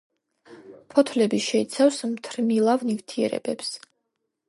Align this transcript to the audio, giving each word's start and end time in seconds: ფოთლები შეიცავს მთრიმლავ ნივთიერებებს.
ფოთლები 0.93 1.41
შეიცავს 1.49 2.01
მთრიმლავ 2.17 2.89
ნივთიერებებს. 2.91 3.75